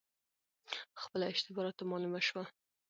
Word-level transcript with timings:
خپله 1.01 1.25
اشتباه 1.31 1.63
راته 1.65 1.83
معلومه 1.85 2.19
شوه، 2.27 2.43